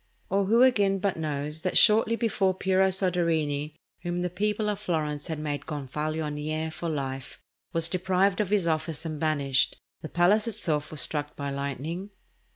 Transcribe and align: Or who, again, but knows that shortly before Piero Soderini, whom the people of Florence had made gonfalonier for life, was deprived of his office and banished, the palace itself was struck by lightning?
Or 0.31 0.45
who, 0.45 0.63
again, 0.63 0.97
but 0.97 1.15
knows 1.15 1.61
that 1.61 1.77
shortly 1.77 2.15
before 2.15 2.55
Piero 2.55 2.89
Soderini, 2.89 3.75
whom 4.01 4.23
the 4.23 4.31
people 4.31 4.67
of 4.67 4.79
Florence 4.79 5.27
had 5.27 5.37
made 5.37 5.67
gonfalonier 5.67 6.71
for 6.71 6.89
life, 6.89 7.39
was 7.71 7.87
deprived 7.87 8.41
of 8.41 8.49
his 8.49 8.67
office 8.67 9.05
and 9.05 9.19
banished, 9.19 9.77
the 10.01 10.09
palace 10.09 10.47
itself 10.47 10.89
was 10.89 11.01
struck 11.01 11.35
by 11.35 11.51
lightning? 11.51 12.09